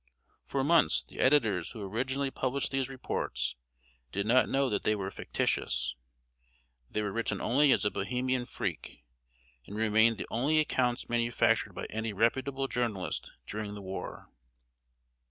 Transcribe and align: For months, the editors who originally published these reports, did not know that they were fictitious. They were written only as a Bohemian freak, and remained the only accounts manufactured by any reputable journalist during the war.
For 0.43 0.63
months, 0.63 1.03
the 1.03 1.19
editors 1.19 1.73
who 1.73 1.81
originally 1.83 2.31
published 2.31 2.71
these 2.71 2.89
reports, 2.89 3.55
did 4.11 4.25
not 4.25 4.49
know 4.49 4.67
that 4.67 4.81
they 4.81 4.95
were 4.95 5.11
fictitious. 5.11 5.93
They 6.89 7.03
were 7.03 7.11
written 7.11 7.39
only 7.39 7.71
as 7.71 7.85
a 7.85 7.91
Bohemian 7.91 8.47
freak, 8.47 9.03
and 9.67 9.75
remained 9.75 10.17
the 10.17 10.25
only 10.31 10.57
accounts 10.57 11.07
manufactured 11.07 11.75
by 11.75 11.85
any 11.91 12.13
reputable 12.13 12.67
journalist 12.67 13.31
during 13.45 13.75
the 13.75 13.81
war. 13.83 14.27